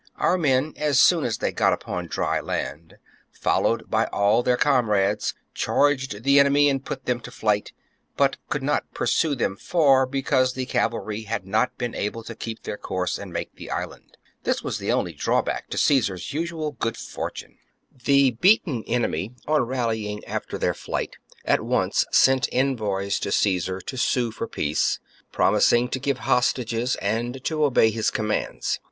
Our 0.15 0.35
men, 0.35 0.73
as 0.77 0.99
soon 0.99 1.23
as 1.25 1.37
they 1.37 1.51
got 1.51 1.73
upon 1.73 2.07
dry 2.07 2.39
land, 2.39 2.95
followed 3.29 3.87
by 3.87 4.05
all 4.05 4.41
their 4.41 4.57
comrades, 4.57 5.35
charged 5.53 6.23
the 6.23 6.39
enemy 6.39 6.69
and 6.71 6.83
put 6.83 7.05
them 7.05 7.19
to 7.19 7.29
flight, 7.29 7.71
but 8.17 8.37
could 8.49 8.63
not 8.63 8.91
pursue 8.95 9.35
them 9.35 9.55
far 9.57 10.07
because 10.07 10.53
the 10.53 10.65
cavalry 10.65 11.21
had 11.25 11.45
not 11.45 11.77
been 11.77 11.93
able 11.93 12.23
to 12.23 12.33
keep 12.33 12.63
their 12.63 12.77
course 12.79 13.19
and 13.19 13.31
make 13.31 13.53
the 13.53 13.69
island. 13.69 14.17
This 14.43 14.63
was 14.63 14.79
the 14.79 14.91
only 14.91 15.13
draw 15.13 15.43
back 15.43 15.69
to 15.69 15.77
Caesar's 15.77 16.33
usual 16.33 16.71
good 16.71 16.97
fortune. 16.97 17.59
2 17.99 17.99
7. 17.99 18.01
The 18.05 18.31
beaten 18.31 18.83
enemy, 18.87 19.35
on 19.45 19.61
rallyinsf 19.61 20.23
after 20.25 20.57
their 20.57 20.73
The 20.73 20.79
beaten 20.79 20.95
n 20.95 20.97
1 20.97 21.09
^ 21.09 21.11
r 21.11 21.11
Britons 21.11 21.13
sue 21.13 21.17
flight, 21.17 21.17
at 21.45 21.61
once 21.63 22.05
sent* 22.11 22.49
envoys 22.51 23.19
to 23.19 23.31
Caesar 23.31 23.79
to 23.79 23.97
sue 23.97 24.31
for 24.31 24.47
for 24.47 24.47
peace. 24.47 24.97
peace, 24.97 25.23
promising 25.31 25.89
to 25.89 25.99
give 25.99 26.17
hostages 26.25 26.95
and 26.95 27.43
to 27.43 27.63
obey 27.63 27.91
his 27.91 28.09
commands. 28.09 28.79